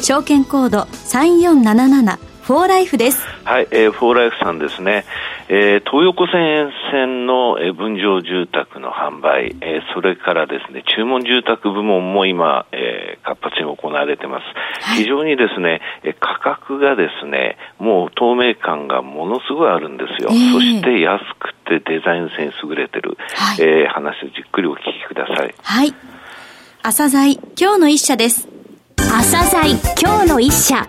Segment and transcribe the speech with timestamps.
[0.00, 3.26] 証券コード3477フォーライフです。
[3.42, 5.04] はい、えー、フォーライフさんですね。
[5.48, 14.44] えー、東横線沿線の、えー、分譲住宅の販売、えー、それからですね、注文住宅部門も今、えー、活発に行われてます。
[14.84, 20.28] はい、非常にですね、えー、価格がですね、もう透明感がものすごいあるんですよ。
[20.30, 25.54] えー、そして安くてデザイン性に優れてる、はい、えー、話をじっくりお聞きください。
[25.62, 25.92] はい。
[26.84, 28.55] 朝鮮今日の一社です。
[28.96, 30.86] 朝鮮今日の一社。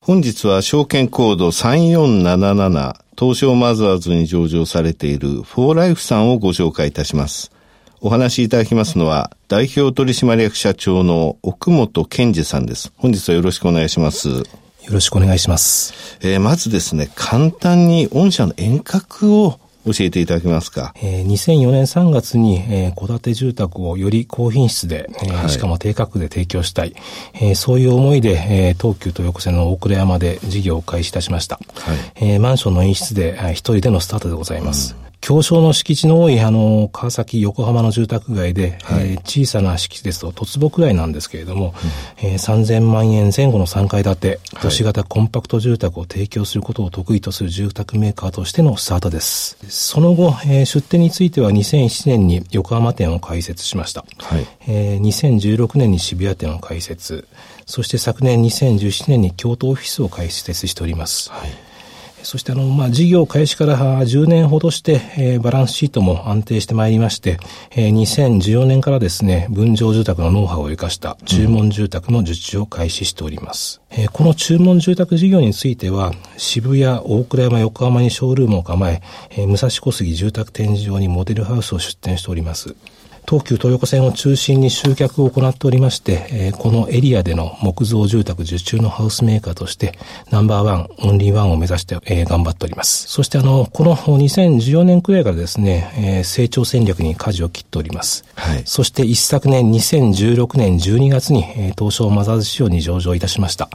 [0.00, 7.52] 本日は証券コード3477東証マザーズに上場されているフォーライフさんをご紹介いたします。
[8.00, 12.92] お話しいただきますのは代表取締役社長の奥本健二さんです。
[12.96, 14.28] 本日はよろしくお願いします。
[14.28, 14.44] よ
[14.90, 16.18] ろしくお願いします。
[16.20, 20.94] えー、まずですね、簡単に御社の遠隔を教えていただけますか？
[21.02, 26.94] えー、2004年3月に、えー、戸建て住宅をより高品質で、えー、はい、しかも低価格で提供したい、
[27.34, 31.58] えー、そういう思いで、えー、東急東横線の大倉山で事業を開始いたしました。
[31.74, 34.94] はい、えー、マンションの一室で、一人でのスタートでございます。
[34.96, 41.74] うん狭小の敷地の多い、あの、川崎、横浜の住宅街で、はい、えー、小さな敷地ですと、突らいなんですけれども、
[42.20, 49.56] うん、えー、3000万円前後の3階建て、都市型コンパクト住宅を提供することを得意とする住宅メーカーとしてのスタートです。
[49.68, 54.04] その後、えー、出店については2007年に横浜店を開設しました。
[54.18, 57.28] はい、えー、2016年に渋谷店を開設、
[57.64, 61.30] そして昨年2017年に京都オフィスを開設しております。
[61.30, 61.71] はい
[62.22, 67.38] そしてあの、まあ、事業開始から10年ほどして、えー、バランスシートも安定してまいりまして、
[67.70, 73.80] えー、2014年からですね、分譲住宅のノウハウを生かした注文住宅の受注を開始しております。
[73.90, 82.74] うん、えー、この注文住宅事業については、渋谷、大倉山、横浜にショールームを構え、えー、武蔵小杉住宅展示場にモデルハウスを出展しております。
[83.28, 89.98] 東急東横線を中心に集客を行っておりまして、えー、このエリアでの木造住宅受注のハウスメーカーとして、
[90.30, 93.08] ナンバーワン、オンリーワンを目指して、えー、頑張っております。
[93.08, 98.24] そしてあの、この2014年くらいからですね、えー、成長戦略に舵を切っております。
[98.34, 98.62] はい。
[98.64, 103.70] そして一昨年2016年12月に、えー、東証マザーズ市場に上場いたしました。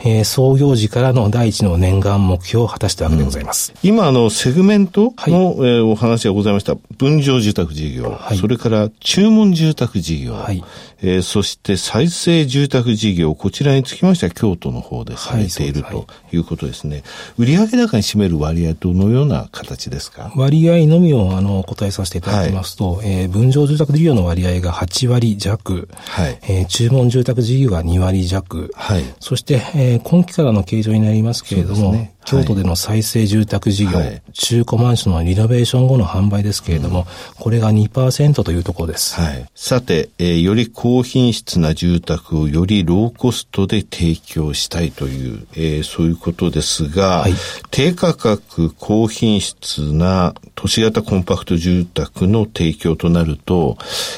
[0.00, 3.72] えー、創業時からの第一の念願目標を果たしたわけでございます。
[3.82, 6.76] うん、今、あの、セグメントの、はい、えー、お話がございました。
[6.96, 8.10] 分譲住宅事業。
[8.10, 8.38] はい。
[8.38, 10.62] それから注文住宅事業、はい、
[11.00, 17.02] えー、そして再生住宅事業、こちらにつきましては京都の方でされている、ということですね。
[17.38, 20.32] 売上高に占める割合、どのような形ですか？
[20.36, 26.38] 割合のみをあの答えさせていただきますと、はい、えー、分譲住宅事業の割合が8割弱、はい。
[26.42, 37.04] えー、注文住宅事業が2割弱、はい、そして、えー、今期からの形状になりますけれども、ね、京都での再生住宅事業、はい、中古マンションのリノベーション後の販売ですけれども、うん、
[37.38, 39.20] これが2%というところです。
[39.20, 47.34] はい、さて、えー、より高品質な住宅をよりローコストで提供したいという、えー、そういうことですが、はい、
[47.70, 53.76] 低価格、高品質な都市型コンパクト住宅の提供となると、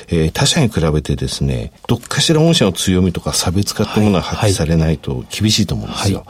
[0.09, 6.26] えー、他社に比べてですね、どっかしら御社の強みとか差別化ってものは発揮されないと厳しいと思うんですよ。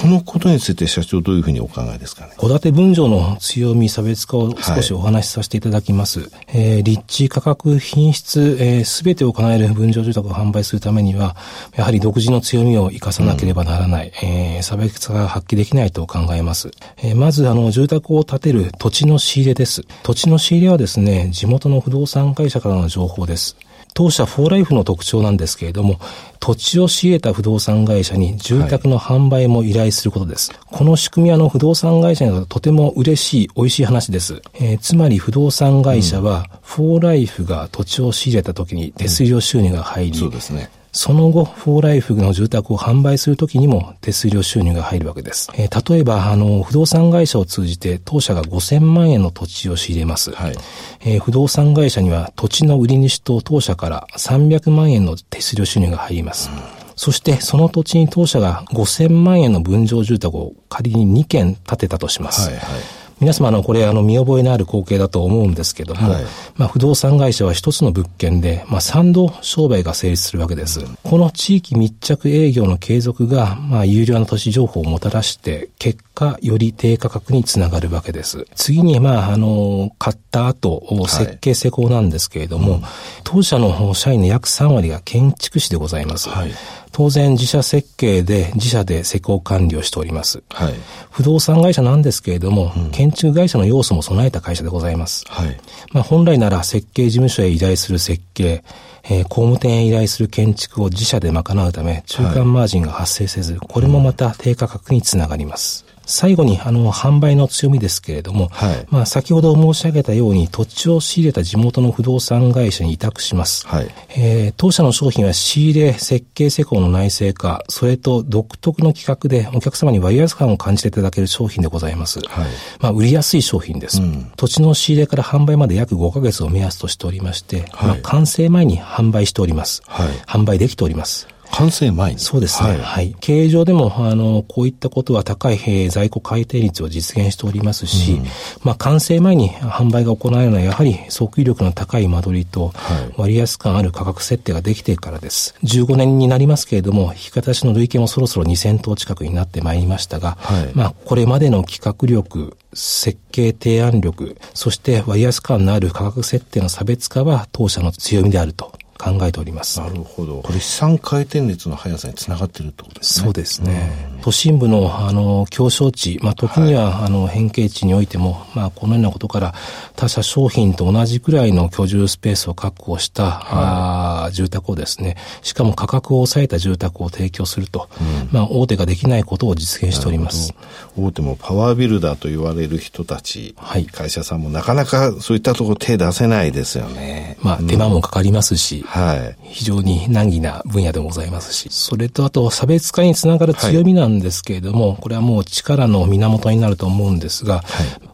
[0.00, 2.32] このことについて社長どういうふうにお考えですかね？
[2.38, 6.20] 戸建て分譲の強み、差別化を少しお話しさせていただきます。
[6.20, 11.36] はい、えー、立地、価格、品質、す、え、べ、てを叶える分譲住宅を販売するためには、
[11.76, 16.70] やはり独自の強みを生かさなければならない、うん、えー、差別化が発揮できないと考えます。
[16.96, 19.82] えー、まず、あの、住宅を建てる土地の仕入れです。
[20.02, 23.54] 土地の仕入れはですね、地元の不動産会社からの情報です。
[23.94, 26.00] 当社フォーライフの特徴なんですけれども、
[26.38, 30.50] 土地を仕入れた不動産会社に住宅の販売も依頼することです。
[30.52, 34.42] はい、この仕組みはの不動産会社にはとても嬉しい、美味しい話です。
[34.54, 40.70] えー、つまり不動産会社は、フォーライフが土地を仕入れた時に手数料収入が入り、うん、そうですね。
[40.92, 45.48] その後、フォーライフの住宅を販売するときにも手数料収入が入るわけです。
[45.54, 50.32] えー、例えば、あの、不動産会社を通じて当社が5000万円の土地を仕入れます。
[50.32, 50.54] はい、
[51.00, 56.50] えー、不動産会社には土地の売り主と当社から300万円の手数料収入が入ります。
[56.50, 56.58] うん、
[56.96, 62.48] そして、その土地に当社が5000万円の分譲住宅を仮に2軒建てたとします。
[62.48, 66.24] はいはい皆様、あの、これ、あの、見覚えのある光景だと思うんですけども、はい、
[66.56, 70.80] まあ、不動産会社は一つの物件で、まあ、三度商売が成立するわけです。
[70.80, 78.46] うん、この地域密着営業の継続が、まあ、有料な都市情報をもたらして、結果、より低価格につながるわけです。
[78.54, 82.86] 次に、まあ、あの、買った後、設計施工なんですけれども、はいうん、
[83.24, 86.30] 当社の社員の約3割が建築士でございます。
[86.30, 86.52] はい
[87.00, 90.42] 当然自社設計で自社で施工管理をしております。
[90.50, 90.74] はい、
[91.10, 95.24] 不動産会社なんですけれども、うん、建築会社の要素も備えた会社でございます。
[95.26, 95.58] はい、
[95.92, 98.62] まあ、本来なら設計事務所へ依頼する設計、
[99.04, 105.86] えー、工務店へ依頼する建築を自社で賄うため、中間マージンが発生せず、これもまた低価格につながります。
[106.10, 113.66] 最後に、あの、販売の強みですけれども、はい、まあ、先ほど申し上げたように、土地を仕入れた地元の不動産会社に委託します。
[113.66, 122.18] はい、えー、当社の商品は仕入れ、設計施工の内製化、それと独特の企画でお客様に割安感を感じていただける商品でございます。
[122.20, 122.46] はい、
[122.80, 129.82] まあ、売りやすい商品です、うん、土地の仕入れから販売まで約5ヶ月を目安としておりまして、はい、まあ、完成前に販売しております。
[129.86, 131.28] はい、販売できております。
[131.52, 132.70] 完成前にそうですね。
[132.70, 132.78] はい。
[132.78, 138.24] はい、経営上でも、あの、こういったことは高い、え在庫改定率を実現しておりますし、うん、
[138.62, 142.72] まあ、完成前に販売が行われるのは、やはり即位力の高い間取りと、
[143.16, 145.54] 割安感ある価格設定ができてからです。
[145.64, 159.80] 15年になりますけれども、引き方しの累計もそろそろ2000棟近くになってまいりましたが、はい、まあ、これまでの企画力、設計提案力、そして割安感のある価格設定の差別化は当社の強みであると考えております。
[159.80, 160.42] なるほど。
[160.42, 163.24] これ資産回転率の速さにつながってるってことですね。
[163.24, 164.09] そうですね。
[164.22, 169.54] 都心部の、あの、競争地、まあ、時には、はい、あの、変形地においても、まあ、このようなことから、
[169.96, 180.54] 他社商品と同じくらいの居住スペースを確保した、はい、あ住宅をですね、しかも価格を抑えた住宅を提供すると、うん、まあ、大手ができないことを実現しております。
[180.96, 187.36] 大手もパワービルダーと言われる人たち、はい、会社さんもなかなかそういったところ手出せないですよね。
[187.42, 189.36] まあ、手間もかかりますし、はい。
[189.42, 197.64] 非常に難儀な分野でございますし、それとあと差別化につながる強みなんですけれども、はい、これはもう力の源になると思うんですが、はい、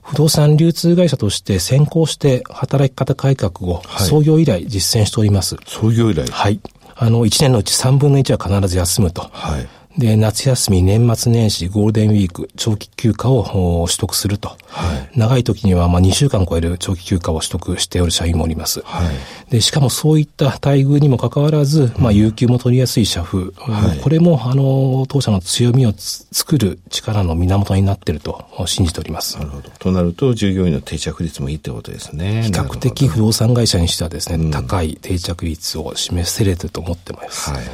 [0.02, 5.56] 不動産流通会社として先行して働き方改革を創業以来実践しております。
[5.66, 6.60] 創業以来はい。
[6.98, 9.28] あの、1年のうち3分の1は必ず休むと。
[9.32, 9.68] はい。
[9.98, 14.48] で、夏休み、年末年始、ゴールデンウィーク、長期休暇を取得すると。
[14.68, 18.82] はい、長い時には、まあ、2週間超える長期休暇を取得しておる社員もおります。
[18.84, 23.52] はい、で、しかもそういった待遇にもかかわらず、まあ、有給も取りやすい社風。
[23.56, 29.38] はい、これも、あの、当社の強みを作る力の源になっていると信じております。
[29.38, 29.70] なるほど。
[29.78, 32.42] となると、従業員の定着率もいいってことですね。
[32.42, 37.48] 比較的不動産会社にしてはですね、うん、高い定着率を示せれると思ってます。
[37.50, 37.64] はい。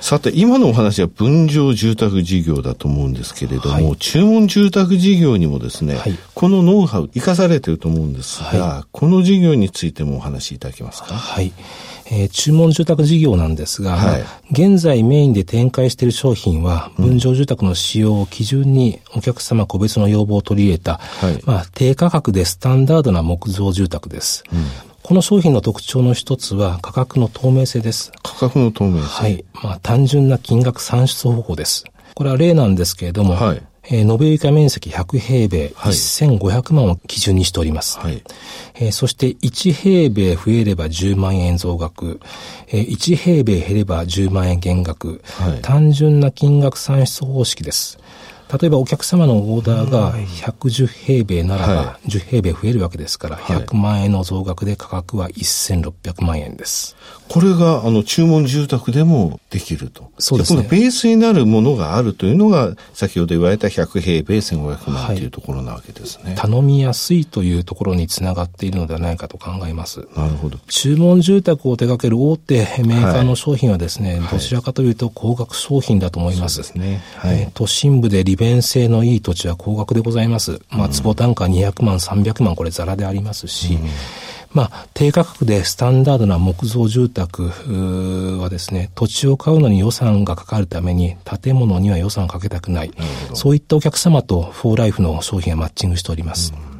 [0.00, 11.14] さて、今のお話は分譲住宅事業だと思うんですけれども、はい、注文住宅事業にもですね、はい、このノウハウ生かされていると思うんですが、はい、この事業についてもお話しいただけますか？
[11.14, 11.52] はい。
[12.14, 24.44] えー、注文住宅事業なんですが、はい、現在メインで展開している商品は、分譲住宅の使用を基準にお客様個別の要望を取り入れた、はい、まあ、低価格でスタンダードな木造住宅です。
[24.52, 28.12] うんこの商品の特徴の一つは価格の透明性です。
[28.22, 29.44] 価格の透明性はい。
[29.62, 31.84] まあ、単純な金額算出方法です。
[32.14, 37.98] これは例なんですけれども、はい、えー、延べ床面積100平米、はい、1500万を基準にしております。
[37.98, 38.22] はい、
[38.76, 42.18] えー、そして1平米増えれば10万円増額、
[42.68, 47.98] えー、1平米減れば10万円減額、はい、単純な金額算出方式です。
[48.60, 56.96] 例えばお客様のオーダーが110平米ならば10平米増えるわけですから、100万円の増額で価格は1600万円です。
[57.32, 60.10] これが、あの、注文住宅でもできると。
[60.18, 60.66] そうですね。
[60.70, 70.06] ベースになるものがあるというのが、先ほど言われた100平米1500万というところなわけですね、はい、頼みやすいというところにつながっているのではないかと考えます。
[70.14, 70.58] なるほど。
[70.68, 76.56] 注文住宅を手掛ける大手メーカーの商品はですね、はい、どちらかというと高額商品だと思います。
[76.56, 77.02] そうですね。
[77.16, 80.60] はい、都心部で利便性のいい土地は高額でございます。
[80.70, 83.88] まあ、坪単価200万、300万、これザラでありますし、うん
[84.52, 87.48] まあ、低価格でスタンダードな木造住宅
[88.40, 92.92] はですね、土地を買うのに予算がかかるために、建物には予算をかけたくない。
[93.32, 96.52] そういったお客様とフォーライフの商品はマッチングしております。
[96.66, 96.71] うん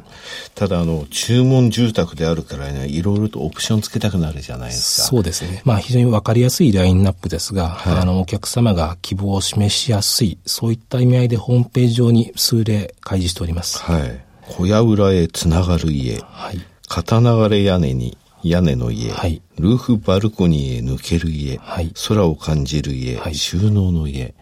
[0.55, 5.07] ただ、あの、注文住宅であるからね、いろいろとオプションつけたくなるじゃないですか。
[5.07, 5.61] そうですね。
[5.65, 13.79] まあ、非常にわかりやすいラインナップですが、はい、あの、お客様が希望を示しやすい、そういった意味合いでホームページ上に数例開示しております。
[13.79, 14.25] はい。
[14.47, 16.19] 小屋裏へつながる家。
[16.19, 16.59] はい。
[16.87, 24.35] 片流れ屋根に屋根の家、はい、ルーフバルコニーへ抜ける家、はい、空を感じる家、はい、収納の家、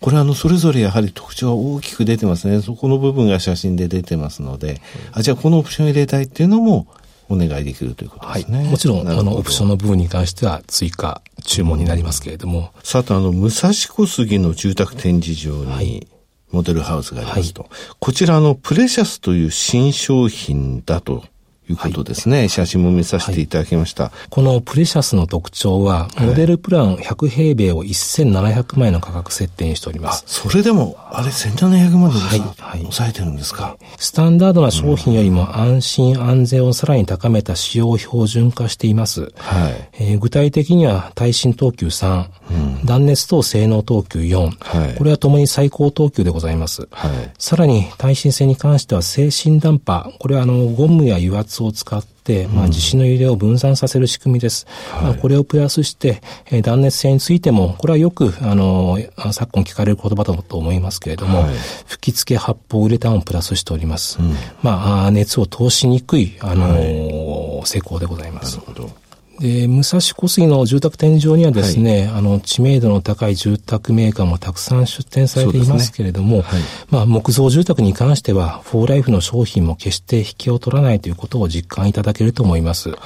[0.00, 2.60] これはあの、それぞれやはり特徴が大きく出てますね。
[2.62, 4.80] そこの部分が写真で出てますので、
[5.12, 6.86] あ、じゃあこのオプション入れたいっていうのも、
[7.28, 8.58] お願いできるということですね。
[8.58, 12.70] はい、もちろん、あの、オプションの部分に関しては追加注文になりますけれども。
[12.84, 16.06] さて、あの、武蔵小杉の住宅展示場に、
[16.52, 17.62] モデルハウスがありますと。
[17.62, 21.24] はい、こちらのプレシャスという新商品だと
[21.68, 30.24] いうことですね、はい、写真も見させていただきました、はい、このプレシャスの特徴は、モデルプラン100平米を1700万円の価格設定にしております。
[30.26, 33.76] それでも、あれ1700万で、はい、はい、抑えてるんですか？
[33.98, 39.32] スタンダードな商品よりも安心安全をさらに高めた使用標準化しています。
[39.36, 46.88] はい、えー、具体的には、耐震等級3、うん、断熱等性能等級4、はい、これはともに最高等級でございます。
[46.90, 54.66] はい、さらに、耐震性に関しては、精神ダンパー、これはあの、ゴムや油圧を使って、まあ、地震の揺れを分散させる仕組みです。
[54.90, 58.98] はい、これをプラスして、えー、断熱性についても、これはよく、あの、
[59.32, 61.54] 昨今聞かれる言葉だと思いますけれども、はい、
[61.86, 64.18] 吹き付け発泡ウレタンをプラスしております。
[64.20, 68.56] うん、まあ、熱を通しにくい、あの、はい、施工でございます。
[68.56, 69.05] なるほど。
[69.40, 82.90] で、武蔵小杉の住宅展示場にはですね、はい、あの、知名度の高い住宅メーカーもたくさん出展されていますけれども、ねはい、まあ、木造住宅に関しては、フォーライフの商品も決して引けを取らないということを実感いただけると思います。
[82.90, 82.98] はい、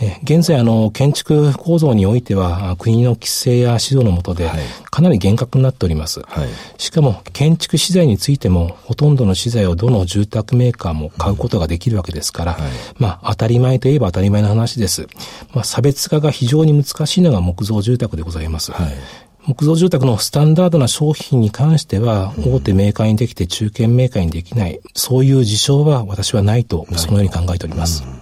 [0.00, 4.50] え現在、あの、建築構造においては、国の規制や指導の下で、
[4.98, 6.22] かなり厳格になっております。
[6.26, 12.58] はい、しかも、建築資材についても、ほとんどの資材をどの住宅メーカーも買うことができるわけですから、
[12.96, 15.06] まあ、当たり前といえば当たり前の話です。
[15.54, 18.72] まあ、差別化が非常に難しいのが木造住宅でございます。
[18.72, 18.92] はい
[19.46, 28.02] 木造住宅のスタンダードな商品に関しては、大手メーカーにできて中堅メーカーにできない、そういう事象は私はないと、そのように考えております。
[28.02, 28.20] うん、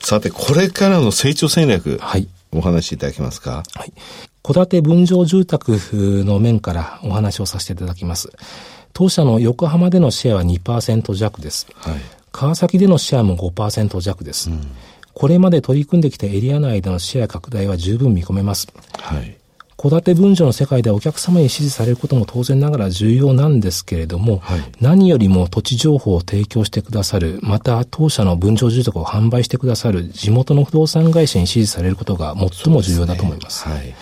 [0.00, 3.62] さて、これからの成長戦略、はい、お話しいただけますか？
[3.74, 3.92] はい。
[4.44, 5.80] 戸建て分譲住宅
[6.24, 8.30] の面からお話をさせていただきます。
[8.92, 11.66] 当社の横浜でのシェアは2%弱です。
[11.74, 11.94] はい、
[12.30, 14.50] 川崎でのシェアも5%弱です。
[14.50, 14.60] うん
[15.14, 18.66] これまで取り組んできたエリア内でのシェア拡大は十分見込めます。
[18.98, 19.36] はい。
[19.76, 33.62] 戸建て分譲の世界でお客様に支持されることも当然ながら重要なんですけれども、はい、何よりも土地情報を提供してくださる、また当社の分譲住宅を販売してくださる地元の不動産会社に支持されることが最も重要だと思います。
[33.62, 33.94] すね、はい、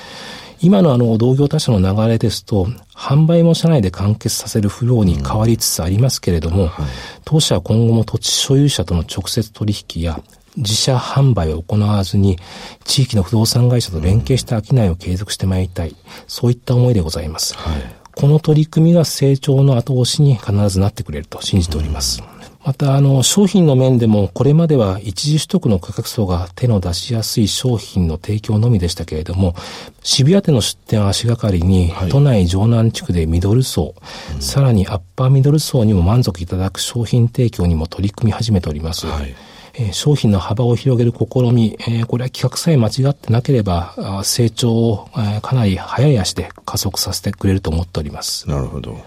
[0.63, 6.87] 今のあの同業他社の流れですと、販売も社内で完結させるフローに変わりつつありますけれども、うんはい、
[7.25, 10.21] 当社は今後も土地所有者との直接取引や
[10.57, 12.39] 自社販売を行わずに、
[12.85, 15.97] 地域の不動産会社と連携した商いを継続してまいりたい。
[16.29, 17.57] そういった思いでございます。
[17.57, 17.83] はい、
[18.15, 22.23] この取り組みが成長の後押しに必ずなってくれると信じております。
[22.25, 22.32] うん
[22.65, 29.57] また、あの、商品の面でも、これまでは一時取得の価格層が手の出しやすい商品の提供のみでしたけれども、
[30.03, 33.95] 渋谷店の出店を足がかりに、はい、都内城南地区でミドル層、
[34.35, 39.07] うん、さらにアッパーミドル層にも満足いただく商品提供にも取り組み始めております。
[39.07, 39.35] はい
[39.75, 48.49] えー、商品の幅を広げる試み、えー、これは企画さえ間違ってなければ、成長を、えー、かなり早い足で加速させてくれると思っております。
[48.49, 48.99] なるほど。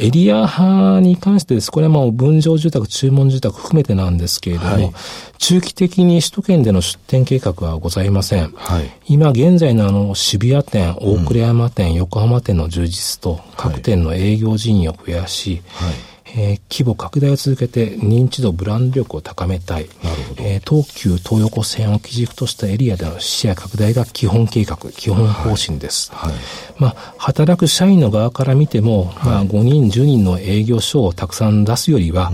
[0.00, 1.72] エリア派に関してです。
[1.72, 4.92] これはもう分譲住宅、注文住宅含めてなんですけれども、はい、
[5.38, 8.52] 中期的に首都圏での出店計画はございません。
[8.52, 15.94] はい、今現在のあの渋谷店、大倉山店、うん、横浜店の充実と各店の営業人員を増やし、はい
[16.36, 19.88] えー、規模拡大を続けて認知度、ブランド力を高めたい。
[20.02, 20.44] なるほど。
[20.44, 26.10] えー、東急東横線を基軸としたエリアでの視野拡大が基本計画、基本方針です。
[26.12, 26.32] はい。
[26.32, 26.40] はい、
[26.78, 32.32] まあ、働く社員の側から見ても、はい、まあ、5人、10人の営業所をたくさん出すよりは、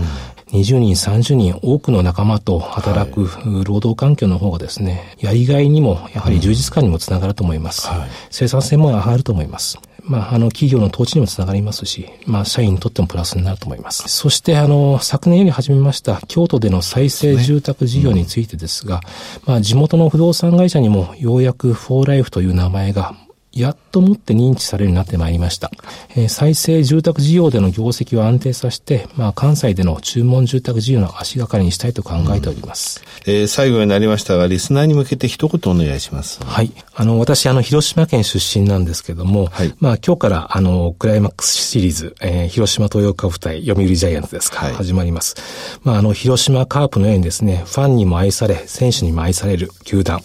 [0.51, 3.29] うん、20人、30人、多くの仲間と働く
[3.65, 7.87] 労働環境の方がですね、やりがいにも、やはり充実感にもつながると思います。
[7.87, 9.79] はい、生産性も上がると思います。
[10.07, 14.03] まあ、あの、企業の統治にもつながりますし、まあ、社員にとってもプラスになると思います。
[14.07, 19.01] そして、あの、昨年より始めました京都での再生住宅事業についてですが、
[19.45, 23.15] まあ、地元の不動産会社にもようやくフォーライフという名前が
[23.55, 25.71] やっともって認知されるようになってまいりました。
[26.09, 33.01] えー、再生住宅事業での業績を安定させて、まあ、関西での注文住宅事業の足がかりにしたいと考えております。
[33.25, 36.43] うん、えー、最後になりましたが、リスナーに向けて一言お願いします。
[36.43, 36.73] はい。
[36.93, 45.35] あの、私、あの、広島県出身なんですけども、はい、まあ、今日から、あの、クライマックスシリーズ、えー、広島東洋カープ対読売ジャイアンツですか、はい、始まります。
[45.83, 50.19] まあ、あの、広島カープのようにですね、ファンにも愛され、選手にも愛される球団、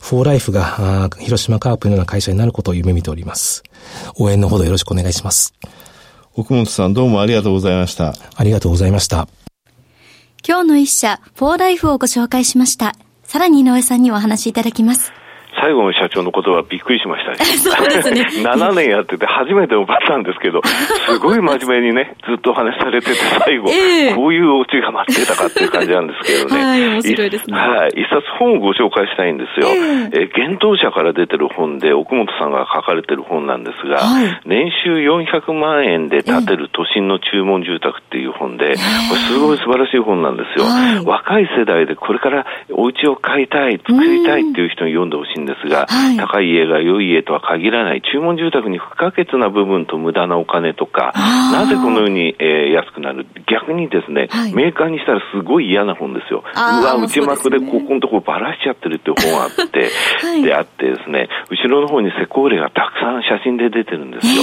[0.00, 3.62] フォーライフが、あ広島カープのような会社になることを夢見ております。。
[4.16, 5.54] 応援のほどよろしくお願いします。
[6.34, 8.14] 奥本さんどうもありがとうございました。
[8.36, 9.28] ありがとうございました。
[10.46, 12.94] 今日の一社、フォーライフをご紹介しました。
[13.24, 15.12] さらに井上さんにお話しいただきます。
[15.60, 17.44] 最後の社長の言葉びっくりしましたね。
[17.60, 18.26] そうですね。
[18.42, 26.64] 7年やってて初めてのパターンですけど、 すごい真面目にね、ずっとお話しされてて、最後、えー、こういうお家が待ってたかっていう感じなんですけどね。
[26.64, 27.56] はい、面白いですね。
[27.58, 27.90] はい。
[28.00, 29.68] 一冊本をご紹介したいんですよ。
[29.68, 40.64] えー、えー、幻冬者から出てる本で、奥本さんが書かれてる本なんですが、はい、年収400万円で建てる都心の注文住宅っていう本で、これすごい素晴らしい本なんですよ。
[40.64, 51.12] はい、若い世代でこれからお家を買いたい、作りたいっていう人に読んでほしいんですが、はい、高い家が良い家とは限らない、注文住宅に不可欠な部分と無駄なお金とか、
[51.52, 53.26] なぜこのように、えー、安くなる？
[53.46, 56.44] 逆にですね、はい、メーカーにしたらすごい嫌な本ですよ。
[56.54, 59.90] うわ、内幕でここのところばらしちゃってるっていう本があって、
[60.26, 64.42] はい、であってですね、後ろの方に施工例がたくさん写真で出てるんですよ。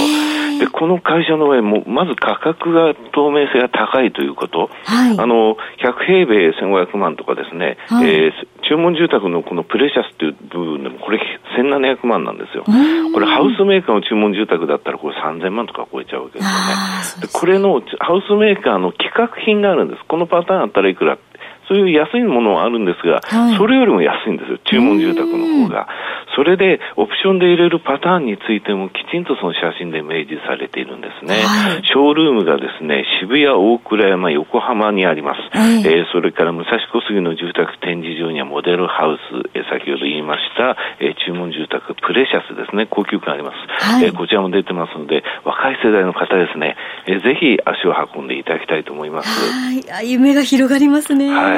[0.58, 11.18] で、この会社の場合も、まず価格が透明性が高いということ、はい、あの、100平米1500万とかですね、はい、えー、注文住宅のこのプレシャスという部分でも、これ
[11.56, 12.64] 1700万なんですよ。
[12.64, 17.26] これハウスメーカーの注文住宅だったらこれ3000万とか超えちゃうわけですよね。
[17.26, 20.02] でこれのハウスメーカーの企画品があるんです。
[20.06, 21.18] このパターンあったらいくら
[21.68, 25.86] そういう安いものはあるんですが、はい、それよりも安いんですよ、注文住宅の方が。
[26.34, 31.34] それで、オプションで入れるパターンについてもきちんとその写真で明示されているんですね。
[31.42, 35.40] はい、ショールームがですね、渋谷、大倉山、横浜にあります。
[35.50, 43.84] はい、えー、それから武蔵小杉の住宅展示場にはモデルハウス、えー、先ほど言いました、えー、注文住宅、プレシャスですね、高級感あります。
[43.84, 49.90] はい、えー、こちらも出てますので、若い世代の方ですね、えー、ぜひ足を運んでいただきたいと思います。
[49.90, 51.34] はい、夢が広がりますね。
[51.34, 51.57] はい。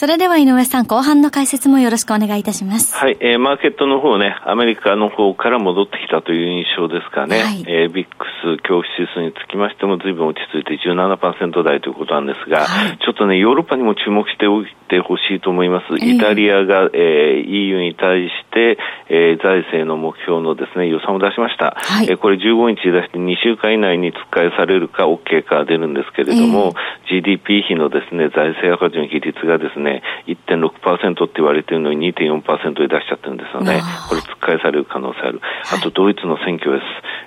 [0.00, 2.96] それでは井上さん、後半の解説もよろしくお願いいたします。
[2.96, 7.42] はい、えー、マーケットの方ね、アメリカの方から戻ってきたという印象ですかね。
[7.42, 15.92] はい、えー、 VIX恐怖指数につきましても随分落ち着いて17%台ということなんですが、はい、ちょっとね、ヨーロッパにも注目しておいてほしいと思います。
[16.00, 18.78] イタリアが、えー、EU に対して、
[19.10, 21.76] えー、財政の目標のですね、予算を出しました。
[21.76, 26.72] はい、えー、これ15日出して2週間以内に突っ返されるか OK か出るんですけれども、
[27.06, 33.82] えー、GDP 比のですね、財政赤字の比率がですね、ね、1.6%って言われてるのに2.4%で出しちゃってるんですよね。
[34.08, 35.40] これ突っ返される可能性ある。
[35.74, 36.78] あとドイツの選挙で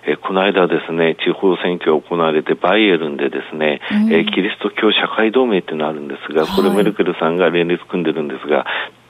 [0.06, 0.12] す。
[0.12, 8.65] えー、この間ですね、地方選挙が行われてバイエルンでですね、うん、えー、キリスト教社会同盟っていうのがあるんですが、これメルケルさんが連立組んでるんですが、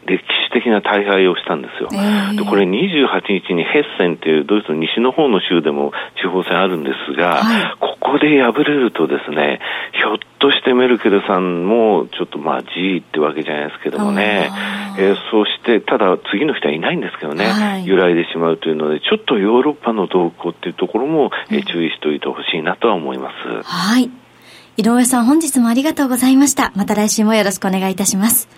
[0.05, 1.89] 歴史的な大敗をしたんですよ。
[1.93, 9.59] えー、でこれ28日にヘッセンというドイツの西の方の州でも地方選あるんですが、はい、ここで敗れるとですね、
[9.93, 14.51] ひょっとしてメルケルさんもちょっとまあ G ってわけじゃないですけどもね、
[14.99, 23.63] えー、そしてただ次の人はいないんですけどね、はい、揺らいでしまうというので、ちょっとヨーロッパの動向っていうところも、えー、注意しておいてほしいなとは思います。
[23.63, 24.09] はい。
[24.75, 26.73] 井上さん本日もありがとうございました。
[26.75, 28.49] また来週もよろしくお願いいたします。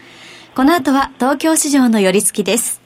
[0.55, 2.81] この後は東京市場の寄り付きです。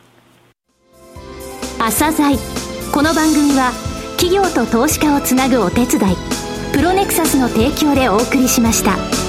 [1.79, 2.37] 朝鮮
[2.93, 3.71] この番組は
[4.17, 9.28] 企業と投資家をつなぐお手伝いプロネクサスの提供でお送りしました。